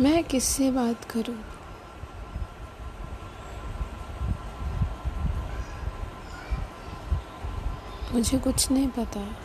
मैं 0.00 0.24
किससे 0.24 0.70
बात 0.70 1.04
करूँ? 1.04 1.44
मुझे 8.12 8.38
कुछ 8.38 8.70
नहीं 8.70 8.88
पता। 8.88 9.36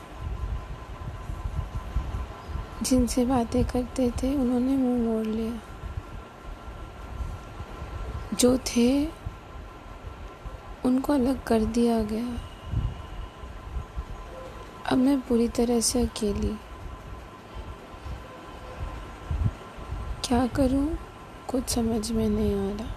जिनसे 2.81 3.25
बातें 3.25 3.65
करते 3.65 4.11
थे, 4.11 4.35
उन्होंने 4.35 4.77
मुँह 4.77 5.03
मोड़ 5.03 5.25
लिया। 5.25 5.59
जो 8.35 8.57
थे, 8.57 9.05
उनको 10.85 11.13
अलग 11.13 11.43
कर 11.43 11.59
दिया 11.59 12.03
गया। 12.03 12.27
अब 14.91 14.97
मैं 14.97 15.21
पूरी 15.21 15.47
तरह 15.47 15.79
से 15.79 16.03
अकेली। 16.03 16.57
क्या 20.25 20.47
करूँ? 20.47 20.97
कुछ 21.49 21.69
समझ 21.69 22.11
में 22.11 22.29
नहीं 22.29 22.73
आ 22.73 22.77
रहा। 22.77 22.89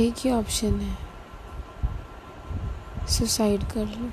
एक 0.00 0.14
ही 0.18 0.30
ऑप्शन 0.30 0.80
है। 0.80 0.96
सुसाइड 3.06 3.64
कर 3.64 3.86
लूँ। 3.86 4.12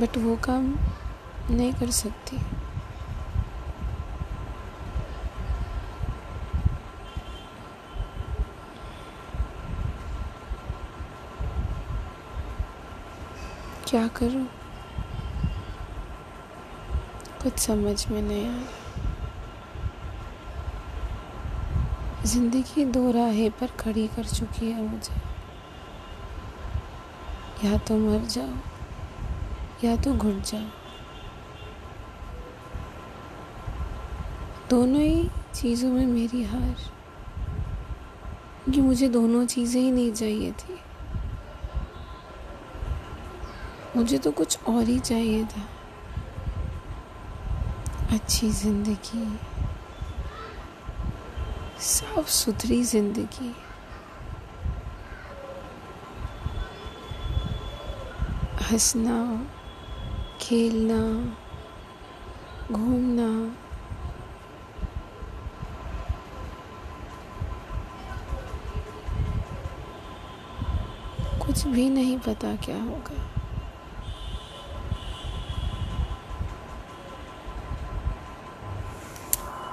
बट 0.00 0.18
वो 0.18 0.36
काम 0.36 0.76
नहीं 1.50 1.72
कर 1.72 1.90
सकती। 1.90 2.38
क्या 13.86 14.08
करूँ? 14.08 14.57
कुछ 17.48 17.58
समझ 17.58 18.08
में 18.08 18.22
नहीं 18.22 18.46
आ 18.46 18.50
रहा 18.50 18.62
ज़िंदगी 22.24 22.84
दो 22.84 23.10
राहे 23.10 23.50
पर 23.50 23.66
खड़ी 23.66 24.08
कर 24.08 24.24
चुकी 24.24 24.70
है 24.70 24.82
मुझे। 24.82 25.14
या 27.68 27.78
तो 27.78 27.96
मर 27.98 28.24
जाओ 28.24 28.52
या 29.84 29.96
तो 29.96 30.12
घुट 30.14 30.42
जाओ 30.42 30.66
दोनों 34.70 35.00
ही 35.00 35.30
चीज़ों 35.54 35.90
में 35.90 36.06
मेरी 36.06 36.42
हार। 36.44 36.76
कि 38.72 38.80
मुझे 38.80 39.08
दोनों 39.08 39.46
चीज़ें 39.46 39.82
ही 39.82 39.90
नहीं 39.90 40.12
चाहिए 40.12 40.52
थी। 40.52 40.78
मुझे 43.96 44.18
तो 44.18 44.32
कुछ 44.32 44.58
और 44.64 44.84
ही 44.84 44.98
चाहिए 44.98 45.44
था। 45.44 45.77
अच्छी 48.12 48.48
ज़िंदगी 48.50 49.26
साफ़ 51.86 52.28
सुथरी 52.28 52.82
ज़िंदगी। 52.82 53.54
हंसना 58.70 59.18
खेलना 60.40 61.00
घूमना। 62.72 63.30
कुछ 71.46 71.66
भी 71.66 71.88
नहीं 71.90 72.18
पता 72.18 72.54
क्या 72.56 72.82
होगा। 72.82 73.37